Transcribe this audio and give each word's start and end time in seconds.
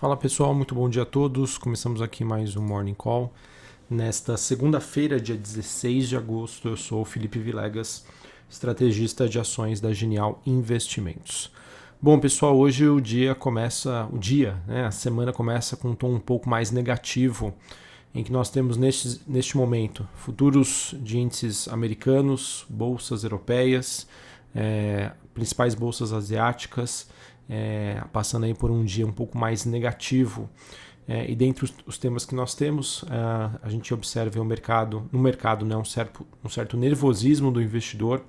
Fala 0.00 0.16
pessoal, 0.16 0.54
muito 0.54 0.76
bom 0.76 0.88
dia 0.88 1.02
a 1.02 1.04
todos. 1.04 1.58
Começamos 1.58 2.00
aqui 2.00 2.22
mais 2.22 2.54
um 2.54 2.62
Morning 2.62 2.94
Call. 2.94 3.32
Nesta 3.90 4.36
segunda-feira, 4.36 5.20
dia 5.20 5.36
16 5.36 6.10
de 6.10 6.16
agosto, 6.16 6.68
eu 6.68 6.76
sou 6.76 7.02
o 7.02 7.04
Felipe 7.04 7.40
Vilegas, 7.40 8.06
estrategista 8.48 9.28
de 9.28 9.40
ações 9.40 9.80
da 9.80 9.92
Genial 9.92 10.40
Investimentos. 10.46 11.50
Bom, 12.00 12.16
pessoal, 12.20 12.56
hoje 12.56 12.88
o 12.88 13.00
dia 13.00 13.34
começa, 13.34 14.08
o 14.12 14.18
dia, 14.18 14.62
né, 14.68 14.86
a 14.86 14.92
semana 14.92 15.32
começa 15.32 15.76
com 15.76 15.88
um 15.88 15.94
tom 15.96 16.14
um 16.14 16.20
pouco 16.20 16.48
mais 16.48 16.70
negativo, 16.70 17.52
em 18.14 18.22
que 18.22 18.30
nós 18.30 18.50
temos 18.50 18.76
neste, 18.76 19.20
neste 19.26 19.56
momento 19.56 20.08
futuros 20.14 20.94
de 21.00 21.18
índices 21.18 21.66
americanos, 21.66 22.64
bolsas 22.68 23.24
europeias, 23.24 24.06
é, 24.54 25.10
principais 25.34 25.74
bolsas 25.74 26.12
asiáticas 26.12 27.08
é, 27.48 28.02
passando 28.12 28.44
aí 28.44 28.54
por 28.54 28.70
um 28.70 28.84
dia 28.84 29.06
um 29.06 29.12
pouco 29.12 29.38
mais 29.38 29.64
negativo. 29.64 30.48
É, 31.06 31.30
e 31.30 31.34
dentre 31.34 31.64
os, 31.64 31.74
os, 31.86 31.96
temas 31.96 32.26
que 32.26 32.34
nós 32.34 32.54
temos, 32.54 33.02
é, 33.10 33.58
a 33.62 33.70
gente 33.70 33.94
observa 33.94 34.38
o 34.40 34.44
mercado, 34.44 35.08
no 35.10 35.18
mercado 35.18 35.64
né, 35.64 35.74
um, 35.74 35.84
certo, 35.84 36.26
um 36.44 36.50
certo 36.50 36.76
nervosismo 36.76 37.50
do 37.50 37.62
investidor, 37.62 38.22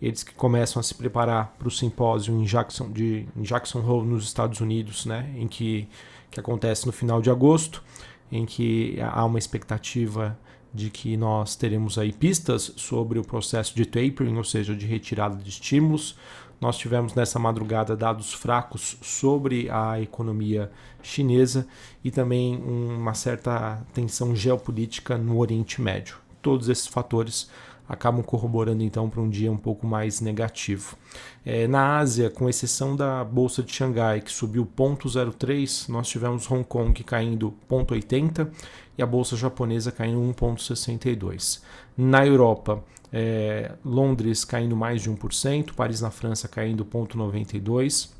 eles 0.00 0.22
que 0.22 0.34
começam 0.34 0.78
a 0.78 0.82
se 0.82 0.94
preparar 0.94 1.56
para 1.58 1.66
o 1.66 1.70
simpósio 1.70 2.34
em 2.34 2.44
Jackson, 2.44 2.92
de, 2.92 3.26
em 3.34 3.42
Jackson 3.42 3.80
Hole, 3.80 4.06
nos 4.06 4.24
Estados 4.24 4.60
Unidos, 4.60 5.06
né, 5.06 5.32
em 5.36 5.48
que, 5.48 5.88
que 6.30 6.38
acontece 6.38 6.86
no 6.86 6.92
final 6.92 7.22
de 7.22 7.30
agosto, 7.30 7.82
em 8.30 8.44
que 8.44 8.98
há 9.00 9.24
uma 9.24 9.38
expectativa 9.38 10.38
de 10.72 10.90
que 10.90 11.16
nós 11.16 11.56
teremos 11.56 11.96
aí 11.96 12.12
pistas 12.12 12.72
sobre 12.76 13.18
o 13.18 13.24
processo 13.24 13.74
de 13.74 13.86
tapering, 13.86 14.36
ou 14.36 14.44
seja, 14.44 14.76
de 14.76 14.86
retirada 14.86 15.36
de 15.36 15.48
estímulos, 15.48 16.14
nós 16.60 16.76
tivemos 16.76 17.14
nessa 17.14 17.38
madrugada 17.38 17.96
dados 17.96 18.32
fracos 18.32 18.96
sobre 19.00 19.68
a 19.70 20.00
economia 20.00 20.70
chinesa 21.02 21.66
e 22.02 22.10
também 22.10 22.56
uma 22.56 23.14
certa 23.14 23.80
tensão 23.94 24.34
geopolítica 24.34 25.16
no 25.16 25.38
Oriente 25.38 25.80
Médio. 25.80 26.16
Todos 26.42 26.68
esses 26.68 26.86
fatores 26.86 27.48
acabam 27.88 28.22
corroborando 28.22 28.82
então 28.82 29.08
para 29.08 29.20
um 29.20 29.30
dia 29.30 29.50
um 29.50 29.56
pouco 29.56 29.86
mais 29.86 30.20
negativo. 30.20 30.96
É, 31.44 31.66
na 31.66 31.98
Ásia, 31.98 32.28
com 32.28 32.48
exceção 32.48 32.94
da 32.94 33.24
bolsa 33.24 33.62
de 33.62 33.72
Xangai 33.72 34.20
que 34.20 34.30
subiu 34.30 34.68
0,03, 34.76 35.88
nós 35.88 36.08
tivemos 36.08 36.50
Hong 36.50 36.64
Kong 36.64 37.02
caindo 37.02 37.54
0,80 37.70 38.50
e 38.98 39.02
a 39.02 39.06
bolsa 39.06 39.36
japonesa 39.36 39.92
caindo 39.92 40.20
1,62. 40.20 41.62
Na 41.96 42.26
Europa, 42.26 42.82
é, 43.12 43.72
Londres 43.84 44.44
caindo 44.44 44.76
mais 44.76 45.00
de 45.00 45.10
1%, 45.10 45.72
Paris 45.72 46.00
na 46.00 46.10
França 46.10 46.48
caindo 46.48 46.84
0,92%, 46.84 48.10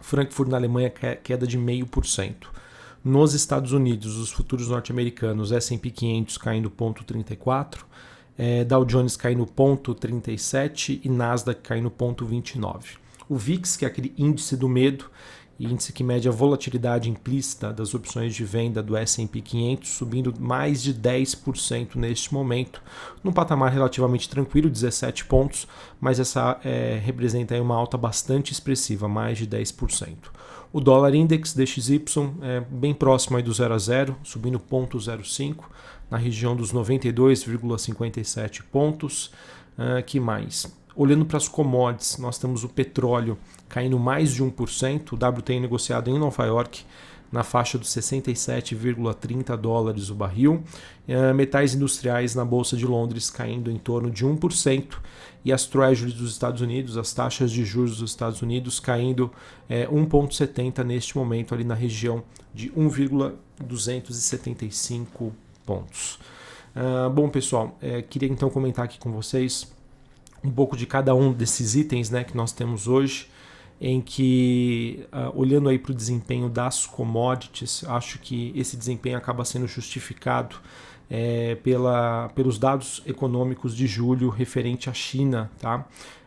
Frankfurt 0.00 0.50
na 0.50 0.56
Alemanha 0.56 0.90
queda 0.90 1.46
de 1.46 1.58
0,5%. 1.58 2.48
Nos 3.04 3.34
Estados 3.34 3.72
Unidos, 3.72 4.16
os 4.16 4.30
futuros 4.30 4.68
norte-americanos, 4.68 5.50
S&P 5.50 5.90
500 5.90 6.38
caindo 6.38 6.70
0,34%, 6.70 7.78
é, 8.36 8.64
Dow 8.64 8.84
Jones 8.84 9.16
caindo 9.16 9.46
0,37% 9.46 11.00
e 11.04 11.08
Nasdaq 11.08 11.60
caindo 11.62 11.90
0,29%. 11.90 13.02
O 13.28 13.36
VIX, 13.36 13.76
que 13.76 13.84
é 13.84 13.88
aquele 13.88 14.12
índice 14.18 14.56
do 14.56 14.68
medo, 14.68 15.10
índice 15.64 15.92
que 15.92 16.02
mede 16.02 16.28
a 16.28 16.32
volatilidade 16.32 17.08
implícita 17.08 17.72
das 17.72 17.94
opções 17.94 18.34
de 18.34 18.44
venda 18.44 18.82
do 18.82 18.96
S&P 18.96 19.40
500, 19.40 19.88
subindo 19.90 20.34
mais 20.38 20.82
de 20.82 20.92
10% 20.92 21.96
neste 21.96 22.34
momento, 22.34 22.82
num 23.22 23.32
patamar 23.32 23.72
relativamente 23.72 24.28
tranquilo, 24.28 24.68
17 24.68 25.24
pontos, 25.26 25.66
mas 26.00 26.18
essa 26.18 26.58
é, 26.64 27.00
representa 27.02 27.60
uma 27.60 27.76
alta 27.76 27.96
bastante 27.96 28.52
expressiva, 28.52 29.06
mais 29.08 29.38
de 29.38 29.46
10%. 29.46 30.16
O 30.72 30.80
dólar 30.80 31.14
index 31.14 31.52
DXY 31.52 32.02
é 32.40 32.60
bem 32.60 32.94
próximo 32.94 33.36
aí 33.36 33.42
do 33.42 33.52
0 33.52 33.74
a 33.74 33.78
0, 33.78 34.16
subindo 34.24 34.58
0,05 34.58 35.64
na 36.10 36.16
região 36.16 36.56
dos 36.56 36.72
92,57 36.72 38.62
pontos. 38.72 39.30
Uh, 39.76 40.02
que 40.04 40.18
mais? 40.18 40.66
Olhando 40.94 41.24
para 41.24 41.38
as 41.38 41.48
commodities, 41.48 42.18
nós 42.18 42.38
temos 42.38 42.64
o 42.64 42.68
petróleo 42.68 43.38
caindo 43.68 43.98
mais 43.98 44.32
de 44.32 44.42
1%, 44.42 45.12
o 45.12 45.16
WTI 45.16 45.60
negociado 45.60 46.10
em 46.10 46.18
Nova 46.18 46.44
York 46.44 46.84
na 47.32 47.42
faixa 47.42 47.76
dos 47.78 47.88
67,30 47.88 49.56
dólares 49.56 50.10
o 50.10 50.14
barril, 50.14 50.62
uh, 51.08 51.34
metais 51.34 51.74
industriais 51.74 52.34
na 52.34 52.44
Bolsa 52.44 52.76
de 52.76 52.86
Londres 52.86 53.30
caindo 53.30 53.70
em 53.70 53.78
torno 53.78 54.10
de 54.10 54.26
1%, 54.26 54.98
e 55.42 55.50
as 55.50 55.64
Treasuries 55.66 56.12
dos 56.14 56.30
Estados 56.30 56.60
Unidos, 56.60 56.98
as 56.98 57.14
taxas 57.14 57.50
de 57.50 57.64
juros 57.64 57.96
dos 57.96 58.10
Estados 58.10 58.42
Unidos 58.42 58.78
caindo 58.78 59.32
é, 59.68 59.86
1,70 59.86 60.84
neste 60.84 61.16
momento, 61.16 61.54
ali 61.54 61.64
na 61.64 61.74
região 61.74 62.22
de 62.54 62.70
1,275 62.76 65.32
pontos. 65.66 66.20
Uh, 66.76 67.10
bom, 67.10 67.28
pessoal, 67.28 67.76
é, 67.82 68.02
queria 68.02 68.28
então 68.28 68.48
comentar 68.50 68.84
aqui 68.84 69.00
com 69.00 69.10
vocês 69.10 69.66
um 70.44 70.50
pouco 70.50 70.76
de 70.76 70.86
cada 70.86 71.14
um 71.14 71.32
desses 71.32 71.74
itens 71.74 72.10
né, 72.10 72.24
que 72.24 72.36
nós 72.36 72.52
temos 72.52 72.88
hoje, 72.88 73.28
em 73.80 74.00
que, 74.00 75.04
uh, 75.12 75.38
olhando 75.38 75.68
aí 75.68 75.78
para 75.78 75.92
o 75.92 75.94
desempenho 75.94 76.48
das 76.48 76.86
commodities, 76.86 77.84
acho 77.88 78.18
que 78.18 78.52
esse 78.54 78.76
desempenho 78.76 79.16
acaba 79.18 79.44
sendo 79.44 79.66
justificado 79.66 80.56
é, 81.10 81.56
pela, 81.56 82.30
pelos 82.34 82.58
dados 82.58 83.02
econômicos 83.04 83.76
de 83.76 83.86
julho 83.86 84.28
referente 84.28 84.88
à 84.88 84.94
China. 84.94 85.50
Tá? 85.58 85.84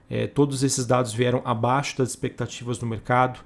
É, 0.09 0.27
todos 0.27 0.63
esses 0.63 0.85
dados 0.85 1.13
vieram 1.13 1.41
abaixo 1.45 1.97
das 1.97 2.09
expectativas 2.09 2.77
do 2.77 2.85
mercado 2.85 3.39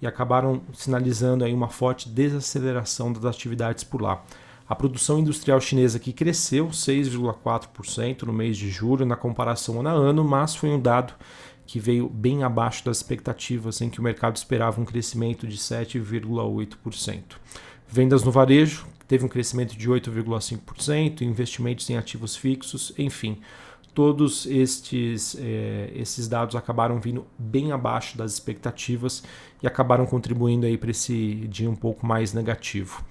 e 0.00 0.06
acabaram 0.06 0.62
sinalizando 0.72 1.44
aí 1.44 1.52
uma 1.52 1.68
forte 1.68 2.08
desaceleração 2.08 3.12
das 3.12 3.24
atividades 3.24 3.82
por 3.82 4.02
lá. 4.02 4.22
A 4.66 4.74
produção 4.74 5.18
industrial 5.18 5.60
chinesa 5.60 5.98
aqui 5.98 6.12
cresceu 6.12 6.68
6,4% 6.68 8.22
no 8.22 8.32
mês 8.32 8.56
de 8.56 8.70
julho 8.70 9.04
na 9.04 9.14
comparação 9.14 9.80
ano 9.80 9.88
a 9.90 9.92
ano, 9.92 10.24
mas 10.24 10.54
foi 10.54 10.70
um 10.70 10.80
dado 10.80 11.12
que 11.66 11.78
veio 11.78 12.08
bem 12.08 12.42
abaixo 12.42 12.84
das 12.84 12.98
expectativas 12.98 13.80
em 13.82 13.90
que 13.90 14.00
o 14.00 14.02
mercado 14.02 14.36
esperava 14.36 14.80
um 14.80 14.84
crescimento 14.84 15.46
de 15.46 15.58
7,8%. 15.58 17.22
Vendas 17.86 18.22
no 18.24 18.30
varejo 18.30 18.86
teve 19.06 19.24
um 19.24 19.28
crescimento 19.28 19.76
de 19.76 19.88
8,5%, 19.88 21.20
investimentos 21.20 21.88
em 21.90 21.98
ativos 21.98 22.34
fixos, 22.34 22.94
enfim, 22.96 23.40
todos 23.94 24.46
estes, 24.46 25.36
eh, 25.38 25.92
esses 25.94 26.26
dados 26.26 26.56
acabaram 26.56 26.98
vindo 26.98 27.26
bem 27.38 27.70
abaixo 27.70 28.16
das 28.16 28.32
expectativas 28.32 29.22
e 29.62 29.66
acabaram 29.66 30.06
contribuindo 30.06 30.66
aí 30.66 30.76
para 30.76 30.90
esse 30.90 31.46
dia 31.48 31.70
um 31.70 31.76
pouco 31.76 32.06
mais 32.06 32.32
negativo. 32.32 33.04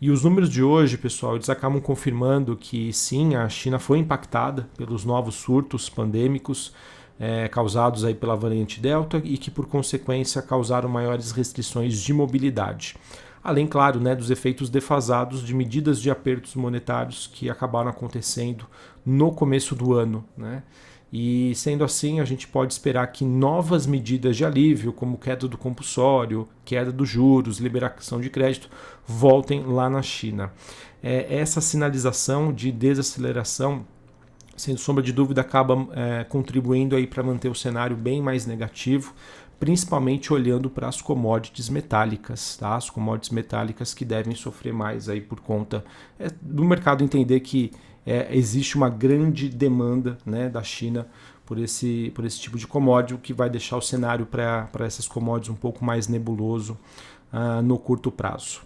E 0.00 0.12
os 0.12 0.22
números 0.22 0.48
de 0.48 0.62
hoje, 0.62 0.96
pessoal, 0.96 1.34
eles 1.34 1.50
acabam 1.50 1.80
confirmando 1.80 2.56
que 2.56 2.92
sim, 2.92 3.34
a 3.34 3.48
China 3.48 3.80
foi 3.80 3.98
impactada 3.98 4.68
pelos 4.76 5.04
novos 5.04 5.34
surtos 5.34 5.88
pandêmicos 5.88 6.72
é, 7.18 7.48
causados 7.48 8.04
aí 8.04 8.14
pela 8.14 8.36
variante 8.36 8.78
Delta 8.78 9.20
e 9.24 9.36
que, 9.36 9.50
por 9.50 9.66
consequência, 9.66 10.40
causaram 10.40 10.88
maiores 10.88 11.32
restrições 11.32 12.00
de 12.00 12.12
mobilidade. 12.12 12.94
Além, 13.42 13.66
claro, 13.66 13.98
né, 13.98 14.14
dos 14.14 14.30
efeitos 14.30 14.70
defasados 14.70 15.42
de 15.42 15.52
medidas 15.52 16.00
de 16.00 16.12
apertos 16.12 16.54
monetários 16.54 17.26
que 17.26 17.50
acabaram 17.50 17.90
acontecendo 17.90 18.66
no 19.04 19.32
começo 19.32 19.74
do 19.74 19.94
ano. 19.94 20.24
Né? 20.36 20.62
E 21.12 21.54
sendo 21.54 21.84
assim, 21.84 22.20
a 22.20 22.24
gente 22.24 22.46
pode 22.46 22.72
esperar 22.72 23.06
que 23.06 23.24
novas 23.24 23.86
medidas 23.86 24.36
de 24.36 24.44
alívio, 24.44 24.92
como 24.92 25.16
queda 25.16 25.48
do 25.48 25.56
compulsório, 25.56 26.46
queda 26.64 26.92
dos 26.92 27.08
juros, 27.08 27.58
liberação 27.58 28.20
de 28.20 28.28
crédito, 28.28 28.68
voltem 29.06 29.62
lá 29.64 29.88
na 29.88 30.02
China. 30.02 30.52
É, 31.02 31.34
essa 31.34 31.60
sinalização 31.60 32.52
de 32.52 32.70
desaceleração, 32.70 33.86
sem 34.54 34.76
sombra 34.76 35.02
de 35.02 35.12
dúvida, 35.12 35.40
acaba 35.40 35.88
é, 35.92 36.24
contribuindo 36.24 36.94
para 37.06 37.22
manter 37.22 37.48
o 37.48 37.54
cenário 37.54 37.96
bem 37.96 38.20
mais 38.20 38.44
negativo, 38.44 39.14
principalmente 39.58 40.32
olhando 40.32 40.68
para 40.68 40.88
as 40.88 41.00
commodities 41.00 41.68
metálicas, 41.68 42.56
tá? 42.56 42.76
As 42.76 42.90
commodities 42.90 43.30
metálicas 43.30 43.94
que 43.94 44.04
devem 44.04 44.34
sofrer 44.34 44.72
mais 44.72 45.08
aí 45.08 45.20
por 45.20 45.40
conta 45.40 45.84
é, 46.18 46.30
do 46.40 46.64
mercado 46.64 47.02
entender 47.02 47.40
que 47.40 47.72
é, 48.08 48.34
existe 48.34 48.74
uma 48.76 48.88
grande 48.88 49.50
demanda 49.50 50.16
né, 50.24 50.48
da 50.48 50.62
China 50.62 51.06
por 51.44 51.58
esse, 51.58 52.10
por 52.14 52.24
esse 52.24 52.40
tipo 52.40 52.56
de 52.56 52.66
commodity, 52.66 53.14
o 53.14 53.18
que 53.18 53.34
vai 53.34 53.50
deixar 53.50 53.76
o 53.76 53.82
cenário 53.82 54.24
para 54.24 54.68
essas 54.80 55.06
commodities 55.06 55.50
um 55.50 55.58
pouco 55.58 55.84
mais 55.84 56.08
nebuloso 56.08 56.78
uh, 57.32 57.60
no 57.62 57.78
curto 57.78 58.10
prazo. 58.10 58.62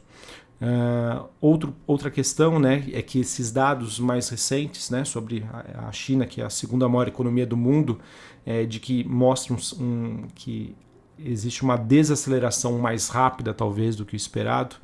Uh, 0.61 1.29
outro, 1.41 1.75
outra 1.89 2.09
questão 2.09 2.61
né, 2.61 2.85
é 2.93 3.03
que 3.03 3.19
esses 3.19 3.50
dados 3.50 3.99
mais 3.99 4.29
recentes 4.29 4.91
né, 4.91 5.05
sobre 5.05 5.44
a, 5.75 5.91
China, 5.91 6.25
que 6.25 6.41
é 6.41 6.44
a 6.44 6.50
segunda 6.50 6.89
maior 6.89 7.09
economia 7.09 7.44
do 7.44 7.56
mundo, 7.56 7.99
é, 8.47 8.65
de 8.65 8.79
que 8.79 9.03
mostram 9.03 9.56
um, 9.81 10.29
que 10.37 10.77
existe 11.19 11.65
uma 11.65 11.77
desaceleração 11.77 12.79
mais 12.79 13.09
rápida, 13.09 13.53
talvez, 13.53 13.97
do 13.97 14.05
que 14.05 14.15
o 14.15 14.17
esperado, 14.17 14.77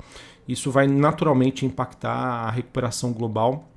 isso 0.45 0.69
vai 0.69 0.85
naturalmente 0.85 1.65
impactar 1.65 2.11
a 2.13 2.51
recuperação 2.51 3.13
global 3.13 3.69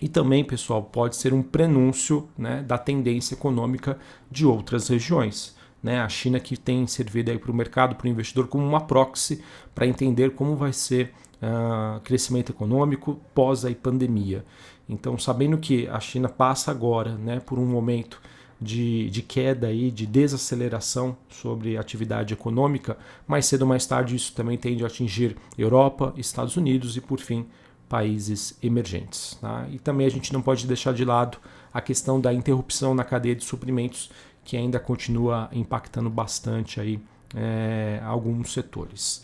e 0.00 0.08
também, 0.08 0.44
pessoal, 0.44 0.82
pode 0.82 1.16
ser 1.16 1.32
um 1.32 1.42
prenúncio 1.42 2.28
né, 2.36 2.62
da 2.62 2.76
tendência 2.76 3.34
econômica 3.34 3.98
de 4.30 4.44
outras 4.46 4.88
regiões. 4.88 5.56
né? 5.82 6.00
A 6.00 6.08
China 6.08 6.38
que 6.38 6.56
tem 6.56 6.86
servido 6.86 7.36
para 7.38 7.50
o 7.50 7.54
mercado, 7.54 7.96
para 7.96 8.06
o 8.06 8.10
investidor, 8.10 8.48
como 8.48 8.66
uma 8.66 8.80
proxy 8.80 9.42
para 9.74 9.86
entender 9.86 10.34
como 10.34 10.54
vai 10.56 10.72
ser 10.72 11.12
uh, 11.42 12.00
crescimento 12.00 12.52
econômico 12.52 13.20
pós 13.34 13.64
a 13.64 13.74
pandemia. 13.74 14.44
Então, 14.88 15.18
sabendo 15.18 15.58
que 15.58 15.88
a 15.88 15.98
China 15.98 16.28
passa 16.28 16.70
agora 16.70 17.14
né, 17.16 17.40
por 17.40 17.58
um 17.58 17.66
momento 17.66 18.20
de, 18.60 19.10
de 19.10 19.22
queda 19.22 19.66
aí, 19.66 19.90
de 19.90 20.06
desaceleração 20.06 21.16
sobre 21.28 21.76
atividade 21.76 22.32
econômica, 22.32 22.96
mais 23.26 23.46
cedo 23.46 23.62
ou 23.62 23.68
mais 23.68 23.86
tarde 23.86 24.14
isso 24.14 24.32
também 24.34 24.56
tende 24.56 24.84
a 24.84 24.86
atingir 24.86 25.36
Europa, 25.58 26.14
Estados 26.16 26.56
Unidos 26.56 26.96
e, 26.96 27.00
por 27.00 27.20
fim, 27.20 27.46
países 27.88 28.56
emergentes. 28.62 29.36
Tá? 29.40 29.66
E 29.70 29.78
também 29.78 30.06
a 30.06 30.10
gente 30.10 30.32
não 30.32 30.42
pode 30.42 30.66
deixar 30.66 30.92
de 30.92 31.04
lado 31.04 31.38
a 31.72 31.80
questão 31.80 32.20
da 32.20 32.32
interrupção 32.32 32.94
na 32.94 33.04
cadeia 33.04 33.34
de 33.34 33.44
suprimentos, 33.44 34.10
que 34.44 34.56
ainda 34.56 34.78
continua 34.78 35.48
impactando 35.52 36.08
bastante 36.08 36.80
aí, 36.80 37.00
é, 37.34 38.00
alguns 38.04 38.52
setores. 38.52 39.22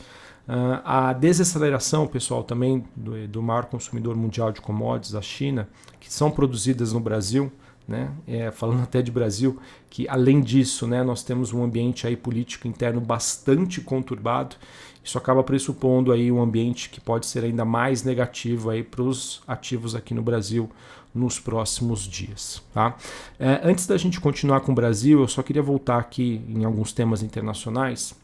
Uh, 0.48 0.82
a 0.84 1.12
desaceleração, 1.12 2.06
pessoal, 2.06 2.42
também 2.42 2.84
do, 2.96 3.28
do, 3.28 3.40
maior 3.40 3.66
consumidor 3.66 4.16
mundial 4.16 4.50
de 4.50 4.60
commodities, 4.60 5.14
a 5.14 5.22
China, 5.22 5.68
que 6.00 6.12
são 6.12 6.32
produzidas 6.32 6.92
no 6.92 6.98
Brasil, 6.98 7.50
né? 7.86 8.10
É, 8.26 8.50
falando 8.50 8.82
até 8.82 9.00
de 9.02 9.10
Brasil, 9.10 9.58
que 9.88 10.08
além 10.08 10.40
disso, 10.40 10.86
né, 10.86 11.02
nós 11.02 11.22
temos 11.22 11.52
um 11.52 11.62
ambiente 11.62 12.06
aí 12.06 12.16
político 12.16 12.66
interno 12.66 13.00
bastante 13.00 13.80
conturbado. 13.80 14.56
Isso 15.04 15.18
acaba 15.18 15.42
pressupondo 15.42 16.12
aí 16.12 16.30
um 16.30 16.40
ambiente 16.40 16.88
que 16.88 17.00
pode 17.00 17.26
ser 17.26 17.44
ainda 17.44 17.64
mais 17.64 18.02
negativo 18.02 18.70
aí 18.70 18.82
para 18.82 19.02
os 19.02 19.42
ativos 19.46 19.94
aqui 19.94 20.14
no 20.14 20.22
Brasil 20.22 20.70
nos 21.14 21.38
próximos 21.38 22.00
dias. 22.02 22.62
Tá? 22.72 22.96
É, 23.38 23.60
antes 23.64 23.86
da 23.86 23.96
gente 23.96 24.20
continuar 24.20 24.60
com 24.60 24.72
o 24.72 24.74
Brasil, 24.74 25.20
eu 25.20 25.28
só 25.28 25.42
queria 25.42 25.62
voltar 25.62 25.98
aqui 25.98 26.42
em 26.48 26.64
alguns 26.64 26.92
temas 26.92 27.22
internacionais. 27.22 28.14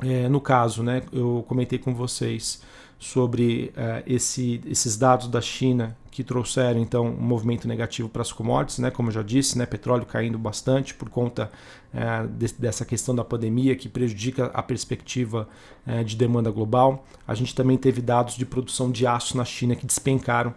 É, 0.00 0.28
no 0.28 0.40
caso, 0.40 0.82
né, 0.82 1.02
eu 1.12 1.44
comentei 1.48 1.78
com 1.78 1.94
vocês 1.94 2.62
sobre 2.98 3.72
uh, 3.76 4.02
esse, 4.06 4.60
esses 4.66 4.96
dados 4.96 5.28
da 5.28 5.40
China 5.40 5.96
que 6.10 6.24
trouxeram 6.24 6.80
então 6.80 7.06
um 7.06 7.22
movimento 7.22 7.68
negativo 7.68 8.08
para 8.08 8.22
as 8.22 8.32
commodities, 8.32 8.80
né? 8.80 8.90
como 8.90 9.08
eu 9.08 9.12
já 9.12 9.22
disse, 9.22 9.56
né? 9.56 9.64
petróleo 9.66 10.04
caindo 10.04 10.36
bastante 10.36 10.92
por 10.94 11.08
conta 11.08 11.48
uh, 11.94 12.26
de, 12.26 12.52
dessa 12.54 12.84
questão 12.84 13.14
da 13.14 13.22
pandemia 13.22 13.76
que 13.76 13.88
prejudica 13.88 14.46
a 14.46 14.62
perspectiva 14.62 15.48
uh, 15.86 16.02
de 16.02 16.16
demanda 16.16 16.50
global. 16.50 17.06
A 17.26 17.36
gente 17.36 17.54
também 17.54 17.76
teve 17.76 18.02
dados 18.02 18.34
de 18.34 18.44
produção 18.44 18.90
de 18.90 19.06
aço 19.06 19.36
na 19.36 19.44
China 19.44 19.76
que 19.76 19.86
despencaram, 19.86 20.54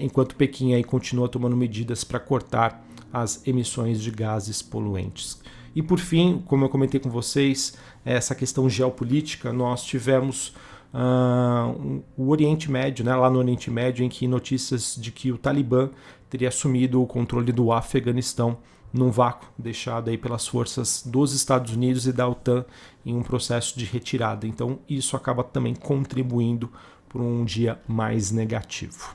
enquanto 0.00 0.36
Pequim 0.36 0.74
aí 0.74 0.84
continua 0.84 1.28
tomando 1.28 1.56
medidas 1.56 2.04
para 2.04 2.20
cortar 2.20 2.84
as 3.12 3.44
emissões 3.44 4.00
de 4.00 4.12
gases 4.12 4.62
poluentes. 4.62 5.40
E 5.74 5.82
por 5.82 5.98
fim, 5.98 6.42
como 6.46 6.64
eu 6.64 6.68
comentei 6.68 7.00
com 7.00 7.10
vocês, 7.10 7.74
essa 8.04 8.34
questão 8.34 8.68
geopolítica, 8.68 9.52
nós 9.52 9.84
tivemos 9.84 10.54
uh, 10.92 12.02
o 12.16 12.28
Oriente 12.28 12.70
Médio, 12.70 13.04
né, 13.04 13.14
lá 13.14 13.30
no 13.30 13.38
Oriente 13.38 13.70
Médio, 13.70 14.04
em 14.04 14.08
que 14.08 14.26
notícias 14.26 14.96
de 14.98 15.10
que 15.10 15.32
o 15.32 15.38
Talibã 15.38 15.90
teria 16.28 16.48
assumido 16.48 17.02
o 17.02 17.06
controle 17.06 17.52
do 17.52 17.72
Afeganistão 17.72 18.58
num 18.92 19.10
vácuo 19.10 19.48
deixado 19.58 20.10
aí 20.10 20.18
pelas 20.18 20.46
forças 20.46 21.02
dos 21.06 21.32
Estados 21.32 21.72
Unidos 21.72 22.06
e 22.06 22.12
da 22.12 22.28
OTAN 22.28 22.64
em 23.06 23.16
um 23.16 23.22
processo 23.22 23.78
de 23.78 23.84
retirada. 23.86 24.46
Então 24.46 24.78
isso 24.88 25.16
acaba 25.16 25.42
também 25.42 25.74
contribuindo 25.74 26.70
para 27.12 27.22
um 27.22 27.44
dia 27.44 27.78
mais 27.86 28.30
negativo. 28.30 29.14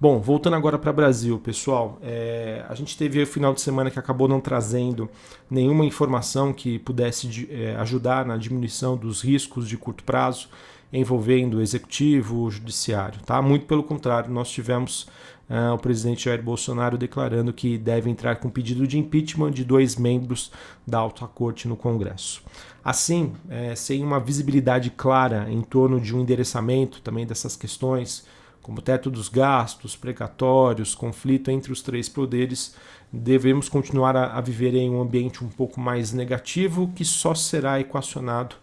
Bom, 0.00 0.20
voltando 0.20 0.54
agora 0.54 0.78
para 0.78 0.92
Brasil, 0.92 1.40
pessoal, 1.40 1.98
é, 2.02 2.64
a 2.68 2.74
gente 2.74 2.96
teve 2.96 3.20
o 3.20 3.26
final 3.26 3.52
de 3.52 3.60
semana 3.60 3.90
que 3.90 3.98
acabou 3.98 4.28
não 4.28 4.40
trazendo 4.40 5.08
nenhuma 5.50 5.84
informação 5.84 6.52
que 6.52 6.78
pudesse 6.78 7.48
é, 7.50 7.74
ajudar 7.76 8.24
na 8.24 8.36
diminuição 8.36 8.96
dos 8.96 9.22
riscos 9.22 9.68
de 9.68 9.76
curto 9.76 10.04
prazo 10.04 10.48
envolvendo 10.92 11.58
o 11.58 11.60
executivo, 11.60 12.42
o 12.42 12.50
judiciário. 12.50 13.20
Tá? 13.20 13.40
Muito 13.42 13.66
pelo 13.66 13.82
contrário, 13.82 14.30
nós 14.30 14.50
tivemos 14.50 15.06
uh, 15.48 15.74
o 15.74 15.78
presidente 15.78 16.24
Jair 16.24 16.42
Bolsonaro 16.42 16.96
declarando 16.96 17.52
que 17.52 17.76
deve 17.76 18.08
entrar 18.10 18.36
com 18.36 18.48
pedido 18.48 18.86
de 18.86 18.98
impeachment 18.98 19.50
de 19.50 19.64
dois 19.64 19.96
membros 19.96 20.50
da 20.86 20.98
alta 20.98 21.26
corte 21.26 21.68
no 21.68 21.76
Congresso. 21.76 22.42
Assim, 22.82 23.34
é, 23.50 23.74
sem 23.74 24.02
uma 24.02 24.18
visibilidade 24.18 24.90
clara 24.90 25.46
em 25.50 25.60
torno 25.60 26.00
de 26.00 26.16
um 26.16 26.20
endereçamento 26.20 27.02
também 27.02 27.26
dessas 27.26 27.54
questões, 27.54 28.24
como 28.62 28.80
teto 28.80 29.10
dos 29.10 29.28
gastos, 29.28 29.96
precatórios, 29.96 30.94
conflito 30.94 31.50
entre 31.50 31.72
os 31.72 31.82
três 31.82 32.08
poderes, 32.08 32.74
devemos 33.12 33.68
continuar 33.68 34.16
a, 34.16 34.36
a 34.36 34.40
viver 34.40 34.74
em 34.74 34.90
um 34.90 35.00
ambiente 35.00 35.44
um 35.44 35.48
pouco 35.48 35.80
mais 35.80 36.12
negativo 36.12 36.90
que 36.94 37.04
só 37.04 37.34
será 37.34 37.80
equacionado 37.80 38.56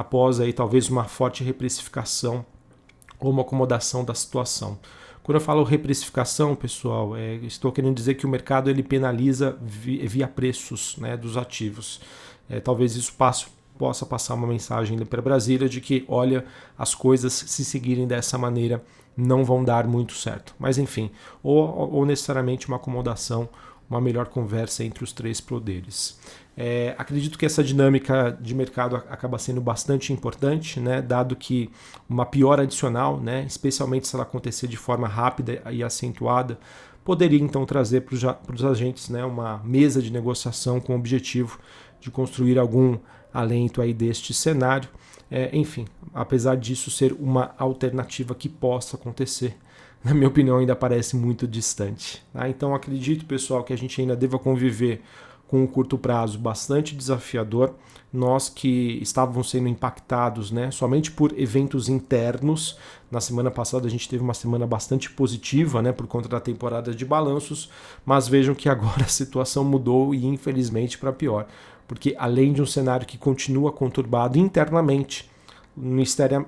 após 0.00 0.40
aí 0.40 0.50
talvez 0.50 0.88
uma 0.88 1.04
forte 1.04 1.44
reprecificação 1.44 2.42
ou 3.18 3.30
uma 3.30 3.42
acomodação 3.42 4.02
da 4.02 4.14
situação. 4.14 4.78
Quando 5.22 5.36
eu 5.36 5.42
falo 5.42 5.62
reprecificação, 5.62 6.56
pessoal, 6.56 7.14
é, 7.14 7.34
estou 7.34 7.70
querendo 7.70 7.94
dizer 7.96 8.14
que 8.14 8.24
o 8.24 8.28
mercado 8.28 8.70
ele 8.70 8.82
penaliza 8.82 9.58
via, 9.60 10.08
via 10.08 10.26
preços 10.26 10.96
né, 10.96 11.18
dos 11.18 11.36
ativos. 11.36 12.00
É, 12.48 12.60
talvez 12.60 12.96
isso 12.96 13.12
passe, 13.12 13.44
possa 13.76 14.06
passar 14.06 14.32
uma 14.34 14.46
mensagem 14.46 14.98
para 15.04 15.20
Brasília 15.20 15.68
de 15.68 15.82
que, 15.82 16.02
olha, 16.08 16.46
as 16.78 16.94
coisas 16.94 17.34
se 17.34 17.62
seguirem 17.62 18.06
dessa 18.06 18.38
maneira 18.38 18.82
não 19.14 19.44
vão 19.44 19.62
dar 19.62 19.86
muito 19.86 20.14
certo. 20.14 20.54
Mas 20.58 20.78
enfim, 20.78 21.10
ou, 21.42 21.92
ou 21.92 22.06
necessariamente 22.06 22.68
uma 22.68 22.78
acomodação, 22.78 23.50
uma 23.90 24.00
melhor 24.00 24.28
conversa 24.28 24.84
entre 24.84 25.02
os 25.02 25.12
três 25.12 25.40
poderes. 25.40 26.18
É, 26.56 26.94
acredito 26.96 27.36
que 27.36 27.44
essa 27.44 27.64
dinâmica 27.64 28.36
de 28.40 28.54
mercado 28.54 28.94
acaba 28.94 29.38
sendo 29.38 29.60
bastante 29.60 30.12
importante, 30.12 30.78
né, 30.78 31.02
dado 31.02 31.34
que 31.34 31.70
uma 32.08 32.24
pior 32.24 32.60
adicional, 32.60 33.20
né, 33.20 33.44
especialmente 33.46 34.06
se 34.06 34.14
ela 34.14 34.22
acontecer 34.22 34.68
de 34.68 34.76
forma 34.76 35.08
rápida 35.08 35.62
e 35.70 35.82
acentuada, 35.82 36.58
poderia 37.04 37.40
então 37.40 37.66
trazer 37.66 38.02
para 38.02 38.54
os 38.54 38.64
agentes 38.64 39.08
né, 39.08 39.24
uma 39.24 39.58
mesa 39.64 40.00
de 40.00 40.12
negociação 40.12 40.80
com 40.80 40.92
o 40.92 40.96
objetivo 40.96 41.58
de 42.00 42.10
construir 42.10 42.58
algum 42.58 42.98
alento 43.32 43.82
aí 43.82 43.92
deste 43.92 44.32
cenário. 44.32 44.88
É, 45.30 45.56
enfim, 45.56 45.86
apesar 46.12 46.56
disso 46.56 46.90
ser 46.90 47.12
uma 47.12 47.54
alternativa 47.56 48.34
que 48.34 48.48
possa 48.48 48.96
acontecer, 48.96 49.56
na 50.02 50.14
minha 50.14 50.28
opinião, 50.28 50.58
ainda 50.58 50.74
parece 50.74 51.16
muito 51.16 51.46
distante. 51.46 52.22
Tá? 52.32 52.48
Então 52.48 52.74
acredito, 52.74 53.26
pessoal, 53.26 53.62
que 53.62 53.72
a 53.72 53.76
gente 53.76 54.00
ainda 54.00 54.16
deva 54.16 54.38
conviver 54.38 55.02
com 55.46 55.62
um 55.62 55.66
curto 55.66 55.98
prazo 55.98 56.38
bastante 56.38 56.94
desafiador. 56.94 57.74
Nós 58.12 58.48
que 58.48 58.98
estávamos 59.02 59.50
sendo 59.50 59.68
impactados 59.68 60.50
né, 60.50 60.70
somente 60.70 61.10
por 61.10 61.38
eventos 61.38 61.88
internos. 61.88 62.78
Na 63.10 63.20
semana 63.20 63.50
passada 63.50 63.86
a 63.86 63.90
gente 63.90 64.08
teve 64.08 64.22
uma 64.22 64.32
semana 64.32 64.66
bastante 64.66 65.10
positiva 65.10 65.82
né, 65.82 65.92
por 65.92 66.06
conta 66.06 66.28
da 66.28 66.40
temporada 66.40 66.94
de 66.94 67.04
balanços, 67.04 67.68
mas 68.06 68.26
vejam 68.28 68.54
que 68.54 68.68
agora 68.68 69.02
a 69.04 69.08
situação 69.08 69.64
mudou 69.64 70.14
e 70.14 70.24
infelizmente 70.24 70.96
para 70.96 71.12
pior. 71.12 71.46
Porque 71.86 72.14
além 72.16 72.52
de 72.52 72.62
um 72.62 72.66
cenário 72.66 73.06
que 73.06 73.18
continua 73.18 73.72
conturbado 73.72 74.38
internamente, 74.38 75.28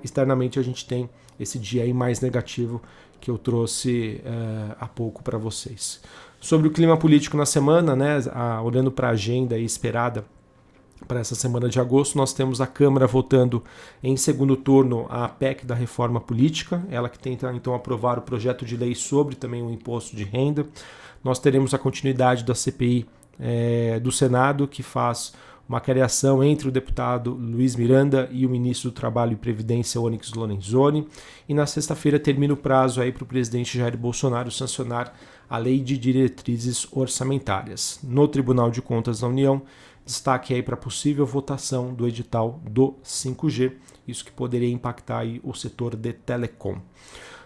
externamente 0.01 0.59
a 0.59 0.61
gente 0.61 0.85
tem 0.85 1.09
esse 1.37 1.59
dia 1.59 1.83
aí 1.83 1.93
mais 1.93 2.21
negativo 2.21 2.81
que 3.23 3.31
eu 3.31 3.37
trouxe 3.37 4.21
uh, 4.25 4.75
há 4.77 4.85
pouco 4.85 5.23
para 5.23 5.37
vocês. 5.37 6.01
Sobre 6.41 6.67
o 6.67 6.71
clima 6.71 6.97
político 6.97 7.37
na 7.37 7.45
semana, 7.45 7.95
né, 7.95 8.17
a, 8.33 8.61
olhando 8.61 8.91
para 8.91 9.07
a 9.07 9.11
agenda 9.11 9.57
esperada 9.57 10.25
para 11.07 11.21
essa 11.21 11.33
semana 11.33 11.69
de 11.69 11.79
agosto, 11.79 12.17
nós 12.17 12.33
temos 12.33 12.59
a 12.59 12.67
Câmara 12.67 13.07
votando 13.07 13.63
em 14.03 14.17
segundo 14.17 14.57
turno 14.57 15.05
a 15.09 15.29
PEC 15.29 15.65
da 15.65 15.73
reforma 15.73 16.19
política, 16.19 16.83
ela 16.89 17.07
que 17.07 17.17
tenta 17.17 17.49
então 17.53 17.73
aprovar 17.73 18.19
o 18.19 18.23
projeto 18.23 18.65
de 18.65 18.75
lei 18.75 18.93
sobre 18.93 19.35
também 19.35 19.63
o 19.63 19.71
imposto 19.71 20.17
de 20.17 20.25
renda. 20.25 20.67
Nós 21.23 21.39
teremos 21.39 21.73
a 21.73 21.77
continuidade 21.77 22.43
da 22.43 22.53
CPI 22.53 23.05
é, 23.39 24.01
do 24.01 24.11
Senado, 24.11 24.67
que 24.67 24.83
faz 24.83 25.31
uma 25.67 25.79
criação 25.79 26.43
entre 26.43 26.67
o 26.67 26.71
deputado 26.71 27.31
Luiz 27.33 27.75
Miranda 27.75 28.29
e 28.31 28.45
o 28.45 28.49
ministro 28.49 28.89
do 28.89 28.93
Trabalho 28.93 29.33
e 29.33 29.37
Previdência, 29.37 29.99
Onyx 29.99 30.33
Lorenzoni. 30.33 31.07
E 31.47 31.53
na 31.53 31.65
sexta-feira 31.65 32.19
termina 32.19 32.53
o 32.53 32.57
prazo 32.57 33.01
aí 33.01 33.11
para 33.11 33.23
o 33.23 33.27
presidente 33.27 33.77
Jair 33.77 33.97
Bolsonaro 33.97 34.51
sancionar 34.51 35.13
a 35.49 35.57
Lei 35.57 35.79
de 35.79 35.97
Diretrizes 35.97 36.87
Orçamentárias. 36.91 37.99
No 38.03 38.27
Tribunal 38.27 38.71
de 38.71 38.81
Contas 38.81 39.21
da 39.21 39.27
União, 39.27 39.61
destaque 40.05 40.53
aí 40.53 40.61
para 40.61 40.75
possível 40.75 41.25
votação 41.25 41.93
do 41.93 42.07
edital 42.07 42.59
do 42.69 42.95
5G, 43.03 43.73
isso 44.07 44.25
que 44.25 44.31
poderia 44.31 44.69
impactar 44.69 45.19
aí 45.19 45.39
o 45.43 45.53
setor 45.53 45.95
de 45.95 46.11
telecom. 46.11 46.77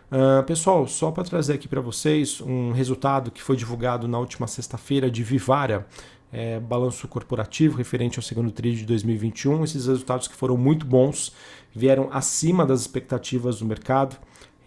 Uh, 0.09 0.41
pessoal, 0.43 0.87
só 0.87 1.11
para 1.11 1.25
trazer 1.25 1.53
aqui 1.53 1.67
para 1.67 1.81
vocês 1.81 2.39
um 2.39 2.71
resultado 2.71 3.29
que 3.29 3.43
foi 3.43 3.57
divulgado 3.57 4.07
na 4.07 4.17
última 4.17 4.47
sexta-feira 4.47 5.11
de 5.11 5.21
Vivara, 5.21 5.85
é, 6.31 6.59
balanço 6.59 7.07
corporativo 7.07 7.77
referente 7.77 8.19
ao 8.19 8.23
segundo 8.23 8.51
TRI 8.51 8.75
de 8.75 8.85
2021. 8.85 9.63
Esses 9.63 9.87
resultados 9.87 10.27
que 10.27 10.35
foram 10.35 10.57
muito 10.57 10.85
bons, 10.85 11.33
vieram 11.73 12.09
acima 12.11 12.65
das 12.65 12.81
expectativas 12.81 13.59
do 13.59 13.65
mercado. 13.65 14.17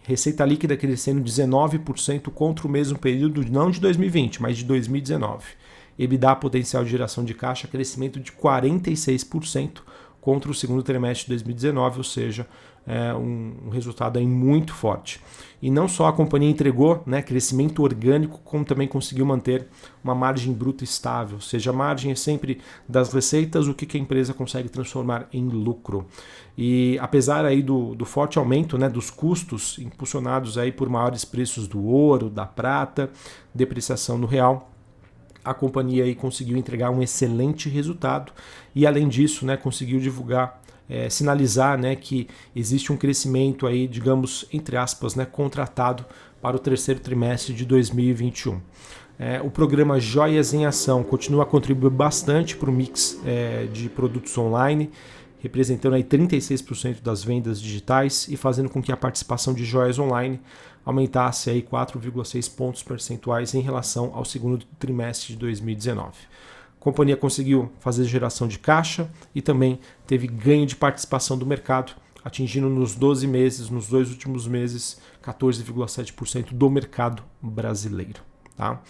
Receita 0.03 0.43
líquida 0.43 0.75
crescendo 0.75 1.23
19% 1.23 2.29
contra 2.31 2.67
o 2.67 2.69
mesmo 2.69 2.97
período, 2.97 3.45
não 3.51 3.69
de 3.69 3.79
2020, 3.79 4.41
mas 4.41 4.57
de 4.57 4.65
2019. 4.65 5.45
EBITDA 5.97 6.35
potencial 6.37 6.83
de 6.83 6.89
geração 6.89 7.23
de 7.23 7.33
caixa, 7.33 7.67
crescimento 7.67 8.19
de 8.19 8.31
46% 8.31 9.81
contra 10.19 10.49
o 10.49 10.53
segundo 10.53 10.81
trimestre 10.81 11.25
de 11.25 11.29
2019, 11.29 11.97
ou 11.99 12.03
seja, 12.03 12.47
é 12.85 13.13
um, 13.13 13.55
um 13.65 13.69
resultado 13.69 14.17
aí 14.17 14.25
muito 14.25 14.73
forte. 14.73 15.19
E 15.61 15.69
não 15.69 15.87
só 15.87 16.07
a 16.07 16.13
companhia 16.13 16.49
entregou 16.49 17.03
né, 17.05 17.21
crescimento 17.21 17.83
orgânico, 17.83 18.39
como 18.43 18.65
também 18.65 18.87
conseguiu 18.87 19.25
manter 19.25 19.67
uma 20.03 20.15
margem 20.15 20.51
bruta 20.51 20.83
estável. 20.83 21.35
Ou 21.35 21.41
seja, 21.41 21.69
a 21.69 21.73
margem 21.73 22.11
é 22.11 22.15
sempre 22.15 22.59
das 22.89 23.13
receitas 23.13 23.67
o 23.67 23.73
que, 23.73 23.97
a 23.97 23.99
empresa 23.99 24.33
consegue 24.33 24.69
transformar 24.69 25.27
em 25.31 25.47
lucro. 25.47 26.07
E 26.57 26.97
apesar 26.99 27.45
aí 27.45 27.61
do, 27.61 27.93
do 27.93 28.05
forte 28.05 28.39
aumento 28.39 28.77
né, 28.77 28.89
dos 28.89 29.11
custos 29.11 29.77
impulsionados 29.77 30.57
aí 30.57 30.71
por 30.71 30.89
maiores 30.89 31.23
preços 31.23 31.67
do 31.67 31.83
ouro, 31.83 32.29
da 32.29 32.45
prata, 32.45 33.11
depreciação 33.53 34.17
no 34.17 34.25
real, 34.25 34.71
a 35.43 35.53
companhia 35.53 36.03
aí 36.03 36.15
conseguiu 36.15 36.57
entregar 36.57 36.91
um 36.91 37.01
excelente 37.01 37.67
resultado 37.67 38.31
e 38.75 38.85
além 38.85 39.07
disso, 39.07 39.45
né, 39.45 39.57
conseguiu 39.57 39.99
divulgar 39.99 40.60
é, 40.91 41.09
sinalizar 41.09 41.79
né, 41.79 41.95
que 41.95 42.27
existe 42.53 42.91
um 42.91 42.97
crescimento 42.97 43.65
aí, 43.65 43.87
digamos, 43.87 44.45
entre 44.51 44.75
aspas, 44.75 45.15
né, 45.15 45.25
contratado 45.25 46.05
para 46.41 46.57
o 46.57 46.59
terceiro 46.59 46.99
trimestre 46.99 47.53
de 47.53 47.65
2021. 47.65 48.59
É, 49.17 49.41
o 49.41 49.49
programa 49.49 49.99
Joias 50.01 50.53
em 50.53 50.65
Ação 50.65 51.01
continua 51.01 51.43
a 51.43 51.45
contribuir 51.45 51.91
bastante 51.91 52.57
para 52.57 52.69
o 52.69 52.73
mix 52.73 53.17
é, 53.25 53.67
de 53.71 53.87
produtos 53.87 54.37
online, 54.37 54.89
representando 55.39 55.93
aí 55.93 56.03
36% 56.03 57.01
das 57.01 57.23
vendas 57.23 57.61
digitais 57.61 58.27
e 58.27 58.35
fazendo 58.35 58.69
com 58.69 58.81
que 58.81 58.91
a 58.91 58.97
participação 58.97 59.53
de 59.53 59.63
joias 59.63 59.97
online 59.97 60.41
aumentasse 60.83 61.49
aí 61.49 61.61
4,6 61.61 62.53
pontos 62.53 62.83
percentuais 62.83 63.53
em 63.53 63.61
relação 63.61 64.11
ao 64.13 64.25
segundo 64.25 64.65
trimestre 64.77 65.33
de 65.33 65.39
2019. 65.39 66.11
A 66.81 66.83
companhia 66.83 67.15
conseguiu 67.15 67.71
fazer 67.79 68.05
geração 68.05 68.47
de 68.47 68.57
caixa 68.57 69.07
e 69.35 69.41
também 69.41 69.79
teve 70.07 70.25
ganho 70.25 70.65
de 70.65 70.75
participação 70.75 71.37
do 71.37 71.45
mercado, 71.45 71.93
atingindo 72.25 72.67
nos 72.69 72.95
12 72.95 73.27
meses, 73.27 73.69
nos 73.69 73.87
dois 73.87 74.09
últimos 74.09 74.47
meses, 74.47 74.99
14,7% 75.23 76.53
do 76.53 76.69
mercado 76.71 77.21
brasileiro. 77.39 78.21
Tá? 78.57 78.81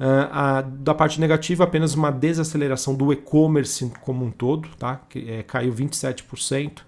Uh, 0.00 0.32
a, 0.32 0.60
da 0.62 0.94
parte 0.94 1.20
negativa, 1.20 1.64
apenas 1.64 1.94
uma 1.94 2.10
desaceleração 2.10 2.94
do 2.94 3.12
e-commerce 3.12 3.92
como 4.00 4.24
um 4.24 4.30
todo, 4.30 4.70
tá? 4.78 5.02
que 5.06 5.30
é, 5.30 5.42
caiu 5.42 5.72
27%, 5.72 6.78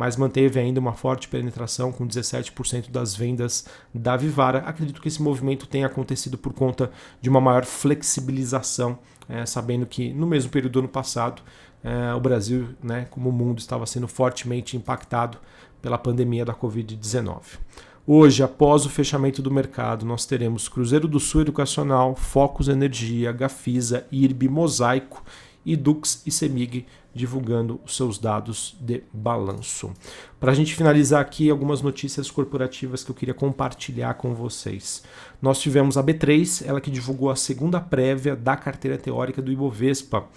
mas 0.00 0.16
manteve 0.16 0.58
ainda 0.58 0.80
uma 0.80 0.94
forte 0.94 1.28
penetração 1.28 1.92
com 1.92 2.08
17% 2.08 2.90
das 2.90 3.14
vendas 3.14 3.66
da 3.92 4.16
Vivara. 4.16 4.60
Acredito 4.60 4.98
que 4.98 5.08
esse 5.08 5.20
movimento 5.20 5.66
tenha 5.66 5.86
acontecido 5.86 6.38
por 6.38 6.54
conta 6.54 6.90
de 7.20 7.28
uma 7.28 7.38
maior 7.38 7.66
flexibilização, 7.66 8.98
é, 9.28 9.44
sabendo 9.44 9.84
que 9.84 10.10
no 10.14 10.26
mesmo 10.26 10.50
período 10.50 10.72
do 10.72 10.78
ano 10.78 10.88
passado 10.88 11.42
é, 11.84 12.14
o 12.14 12.20
Brasil, 12.20 12.70
né, 12.82 13.08
como 13.10 13.28
o 13.28 13.32
mundo, 13.32 13.58
estava 13.58 13.84
sendo 13.84 14.08
fortemente 14.08 14.74
impactado 14.74 15.36
pela 15.82 15.98
pandemia 15.98 16.46
da 16.46 16.54
Covid-19. 16.54 17.58
Hoje, 18.06 18.42
após 18.42 18.86
o 18.86 18.88
fechamento 18.88 19.42
do 19.42 19.50
mercado, 19.50 20.06
nós 20.06 20.24
teremos 20.24 20.66
Cruzeiro 20.66 21.06
do 21.06 21.20
Sul 21.20 21.42
Educacional, 21.42 22.16
Focus 22.16 22.68
Energia, 22.68 23.32
Gafisa, 23.32 24.06
IRB, 24.10 24.48
Mosaico 24.48 25.22
e 25.62 25.76
Dux 25.76 26.22
e 26.24 26.30
Semig 26.30 26.86
divulgando 27.14 27.80
os 27.84 27.96
seus 27.96 28.18
dados 28.18 28.76
de 28.80 29.02
balanço. 29.12 29.92
Para 30.38 30.52
a 30.52 30.54
gente 30.54 30.74
finalizar 30.74 31.20
aqui, 31.20 31.50
algumas 31.50 31.82
notícias 31.82 32.30
corporativas 32.30 33.02
que 33.02 33.10
eu 33.10 33.14
queria 33.14 33.34
compartilhar 33.34 34.14
com 34.14 34.34
vocês. 34.34 35.02
Nós 35.40 35.58
tivemos 35.60 35.96
a 35.96 36.02
B3, 36.02 36.66
ela 36.66 36.80
que 36.80 36.90
divulgou 36.90 37.30
a 37.30 37.36
segunda 37.36 37.80
prévia 37.80 38.36
da 38.36 38.56
carteira 38.56 38.96
teórica 38.96 39.42
do 39.42 39.52
Ibovespa, 39.52 40.28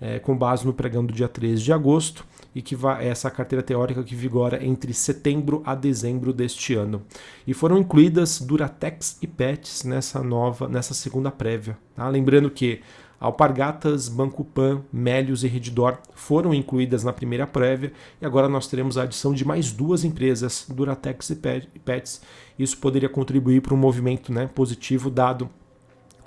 é, 0.00 0.18
com 0.18 0.36
base 0.36 0.64
no 0.64 0.72
pregão 0.72 1.04
do 1.04 1.12
dia 1.12 1.28
13 1.28 1.62
de 1.62 1.72
agosto, 1.72 2.24
e 2.54 2.62
que 2.62 2.74
vai 2.74 3.06
essa 3.06 3.30
carteira 3.30 3.62
teórica 3.62 4.02
que 4.02 4.14
vigora 4.14 4.64
entre 4.64 4.92
setembro 4.92 5.62
a 5.64 5.74
dezembro 5.74 6.32
deste 6.32 6.74
ano. 6.74 7.02
E 7.46 7.54
foram 7.54 7.78
incluídas 7.78 8.40
Duratex 8.40 9.18
e 9.22 9.26
Pets 9.26 9.84
nessa 9.84 10.22
nova, 10.22 10.68
nessa 10.68 10.94
segunda 10.94 11.30
prévia. 11.30 11.78
Tá? 11.94 12.08
Lembrando 12.08 12.50
que 12.50 12.80
Alpargatas, 13.20 14.08
Banco 14.08 14.44
Pan, 14.44 14.82
Melios 14.92 15.42
e 15.42 15.48
Redditor 15.48 15.98
foram 16.14 16.54
incluídas 16.54 17.02
na 17.02 17.12
primeira 17.12 17.46
prévia 17.46 17.92
e 18.20 18.26
agora 18.26 18.48
nós 18.48 18.68
teremos 18.68 18.96
a 18.96 19.02
adição 19.02 19.34
de 19.34 19.44
mais 19.44 19.72
duas 19.72 20.04
empresas, 20.04 20.66
Duratex 20.68 21.30
e 21.30 21.78
Pets. 21.84 22.22
Isso 22.58 22.78
poderia 22.78 23.08
contribuir 23.08 23.60
para 23.60 23.74
um 23.74 23.78
movimento 23.78 24.32
né, 24.32 24.48
positivo, 24.54 25.10
dado 25.10 25.50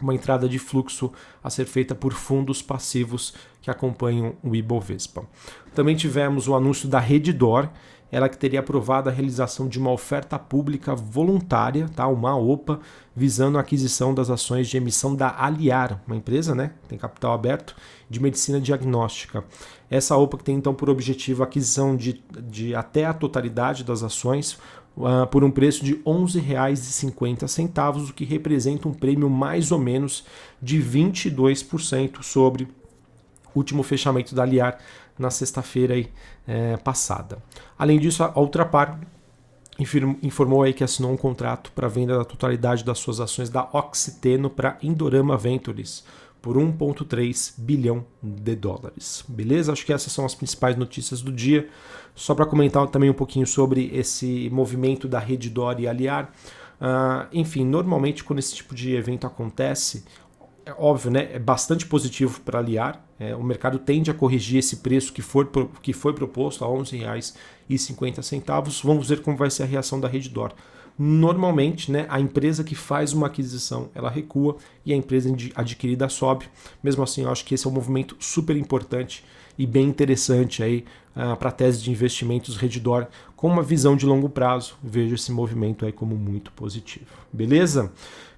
uma 0.02 0.16
entrada 0.16 0.50
de 0.50 0.60
fluxo 0.60 1.12
a 1.44 1.50
ser 1.50 1.66
feita 1.66 1.94
por 1.94 2.14
fundos 2.14 2.62
passivos 2.62 3.34
que 3.62 3.70
acompanham 3.70 4.34
o 4.44 4.56
Ibovespa. 4.56 5.24
Também 5.74 5.96
tivemos 5.96 6.48
o 6.48 6.56
anúncio 6.56 6.90
da 6.90 7.00
Redditor, 7.00 7.70
ela 8.12 8.28
que 8.28 8.38
teria 8.38 8.60
aprovado 8.60 9.10
a 9.10 9.12
realização 9.12 9.68
de 9.68 9.80
uma 9.80 9.92
oferta 9.92 10.38
pública 10.38 10.94
voluntária, 10.94 11.88
tá, 11.96 12.08
uma 12.08 12.36
OPA, 12.36 12.80
visando 13.16 13.58
a 13.58 13.62
aquisição 13.62 14.14
das 14.14 14.30
ações 14.30 14.68
de 14.68 14.78
emissão 14.78 15.16
da 15.16 15.42
Aliar, 15.42 16.02
uma 16.06 16.16
empresa, 16.16 16.54
né, 16.54 16.72
tem 16.88 16.98
capital 16.98 17.34
aberto, 17.34 17.76
de 18.10 18.22
medicina 18.22 18.60
diagnóstica. 18.60 19.44
Essa 19.90 20.18
OPA 20.18 20.38
que 20.38 20.44
tem 20.44 20.56
então 20.56 20.74
por 20.74 20.90
objetivo 20.90 21.42
a 21.42 21.46
aquisição 21.46 21.96
de, 21.96 22.22
de 22.44 22.76
até 22.76 23.06
a 23.06 23.14
totalidade 23.14 23.84
das 23.84 24.04
ações 24.04 24.58
uh, 24.98 25.26
por 25.32 25.44
um 25.44 25.52
preço 25.52 25.84
de 25.84 25.94
R$ 25.94 26.02
11,50, 26.06 28.10
o 28.10 28.14
que 28.14 28.26
representa 28.26 28.90
um 28.90 28.94
prêmio 28.94 29.30
mais 29.30 29.72
ou 29.72 29.80
menos 29.80 30.26
de 30.62 30.82
22% 30.82 32.22
sobre 32.22 32.68
último 33.56 33.84
fechamento 33.84 34.34
da 34.36 34.44
Aliar 34.44 34.78
na 35.18 35.30
sexta-feira 35.30 35.96
é, 36.48 36.78
passada. 36.78 37.38
Além 37.78 38.00
disso, 38.00 38.24
a 38.24 38.40
Ultrapar 38.40 39.00
informou 40.22 40.64
aí 40.64 40.74
que 40.74 40.84
assinou 40.84 41.12
um 41.12 41.18
contrato 41.18 41.72
para 41.72 41.88
venda 41.88 42.18
da 42.18 42.26
totalidade 42.26 42.84
das 42.84 43.00
suas 43.00 43.20
ações 43.20 43.50
da 43.50 43.68
Oxiteno 43.74 44.50
para 44.50 44.78
Indorama 44.82 45.36
Ventures 45.38 46.04
por 46.42 46.58
1,3 46.58 47.54
bilhão 47.58 48.06
de 48.22 48.56
dólares. 48.56 49.24
Beleza? 49.28 49.72
Acho 49.72 49.86
que 49.86 49.94
essas 49.94 50.12
são 50.12 50.26
as 50.26 50.34
principais 50.34 50.76
notícias 50.76 51.22
do 51.22 51.32
dia. 51.32 51.70
Só 52.16 52.34
para 52.34 52.46
comentar 52.46 52.88
também 52.88 53.10
um 53.10 53.14
pouquinho 53.14 53.46
sobre 53.46 53.90
esse 53.94 54.50
movimento 54.52 55.08
da 55.08 55.20
Redditor 55.20 55.80
e 55.80 55.88
Aliar. 55.88 56.32
Uh, 56.82 57.28
enfim, 57.32 57.64
normalmente 57.64 58.24
quando 58.24 58.40
esse 58.40 58.56
tipo 58.56 58.74
de 58.74 58.96
evento 58.96 59.28
acontece, 59.28 60.04
é 60.66 60.74
óbvio, 60.78 61.12
né, 61.12 61.30
é 61.34 61.40
bastante 61.40 61.86
positivo 61.86 62.40
para 62.42 62.60
aliar. 62.60 63.06
É, 63.20 63.36
o 63.36 63.44
mercado 63.44 63.80
tende 63.80 64.12
a 64.12 64.14
corrigir 64.14 64.60
esse 64.60 64.78
preço 64.78 65.14
que, 65.14 65.22
for, 65.22 65.50
que 65.82 65.94
foi 65.94 66.14
proposto 66.14 66.64
a 66.64 66.68
R$ 66.68 66.74
11,50. 66.74 68.84
Vamos 68.84 69.10
ver 69.10 69.22
como 69.22 69.38
vai 69.38 69.50
ser 69.50 69.64
a 69.64 69.66
reação 69.66 70.00
da 70.00 70.08
Redditor. 70.08 70.54
Normalmente, 70.98 71.92
né, 71.92 72.06
a 72.10 72.20
empresa 72.20 72.64
que 72.64 72.76
faz 72.76 73.14
uma 73.14 73.28
aquisição, 73.28 73.90
ela 73.96 74.10
recua 74.10 74.58
e 74.86 74.94
a 74.94 74.96
empresa 74.96 75.34
adquirida 75.56 76.08
sobe. 76.10 76.46
Mesmo 76.84 77.04
assim, 77.04 77.24
eu 77.24 77.32
acho 77.32 77.46
que 77.46 77.56
esse 77.56 77.66
é 77.66 77.70
um 77.70 77.74
movimento 77.74 78.16
super 78.20 78.56
importante 78.56 79.24
e 79.58 79.66
bem 79.66 79.86
interessante 79.86 80.64
aí 80.64 80.86
uh, 81.16 81.36
para 81.38 81.50
a 81.50 81.52
tese 81.52 81.82
de 81.82 81.92
investimentos 81.92 82.56
Redditor 82.56 83.08
com 83.36 83.48
uma 83.48 83.64
visão 83.64 83.96
de 83.96 84.06
longo 84.06 84.30
prazo. 84.30 84.76
Vejo 84.84 85.16
esse 85.16 85.32
movimento 85.32 85.86
aí 85.86 85.92
como 85.92 86.16
muito 86.16 86.52
positivo. 86.52 87.06
Beleza? 87.32 87.92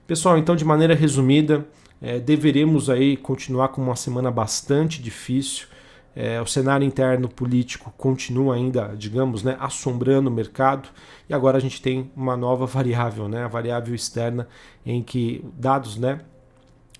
Pessoal, 0.08 0.38
então 0.38 0.56
de 0.56 0.65
maneira 0.65 0.96
resumida, 0.96 1.65
é, 2.03 2.19
deveremos 2.19 2.89
aí 2.89 3.15
continuar 3.15 3.69
com 3.69 3.81
uma 3.81 3.95
semana 3.95 4.29
bastante 4.29 5.01
difícil. 5.01 5.67
É, 6.13 6.39
o 6.41 6.45
cenário 6.45 6.86
interno 6.86 7.29
político 7.29 7.91
continua 7.98 8.55
ainda, 8.55 8.93
digamos, 8.95 9.41
né, 9.41 9.55
assombrando 9.60 10.29
o 10.29 10.33
mercado 10.33 10.89
e 11.27 11.33
agora 11.33 11.57
a 11.57 11.62
gente 11.62 11.81
tem 11.81 12.12
uma 12.13 12.36
nova 12.36 12.65
variável, 12.67 13.29
né, 13.29 13.45
a 13.45 13.48
variável 13.48 13.95
externa, 13.95 14.50
em 14.86 15.01
que 15.01 15.43
dados 15.57 15.95
né, 15.95 16.19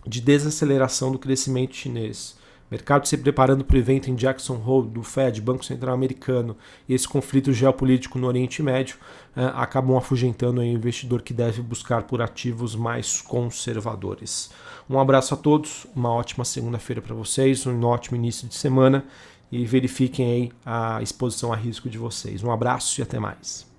de 0.08 0.22
desaceleração 0.22 1.12
do 1.12 1.20
crescimento 1.20 1.76
chinês, 1.76 2.38
mercado 2.74 3.08
se 3.08 3.16
preparando 3.16 3.64
para 3.64 3.76
o 3.76 3.80
evento 3.80 4.10
em 4.10 4.16
Jackson 4.16 4.60
Hole 4.66 4.90
do 4.90 5.04
Fed, 5.04 5.40
Banco 5.40 5.64
Central 5.64 5.94
Americano, 5.94 6.58
e 6.90 6.96
esse 6.96 7.08
conflito 7.08 7.54
geopolítico 7.54 8.18
no 8.18 8.26
Oriente 8.26 8.64
Médio 8.64 8.96
uh, 9.38 9.42
acabam 9.54 9.96
afugentando 9.96 10.60
o 10.60 10.64
investidor 10.64 11.22
que 11.22 11.36
deve 11.36 11.62
buscar 11.62 12.02
por 12.04 12.20
ativos 12.20 12.76
mais 12.76 13.22
conservadores. 13.22 14.50
Um 14.90 15.00
abraço 15.00 15.36
a 15.36 15.38
todos, 15.38 15.86
uma 15.96 16.12
ótima 16.12 16.44
segunda-feira 16.44 17.00
para 17.00 17.14
vocês, 17.14 17.68
um 17.68 17.86
ótimo 17.86 18.18
início 18.18 18.48
de 18.48 18.56
semana 18.56 19.06
e 19.52 19.66
verifiquem 19.66 20.26
aí 20.26 20.52
a 20.66 21.00
exposição 21.00 21.54
a 21.54 21.56
risco 21.56 21.88
de 21.88 22.00
vocês. 22.00 22.44
Um 22.44 22.52
abraço 22.52 23.00
e 23.00 23.04
até 23.04 23.20
mais. 23.20 23.73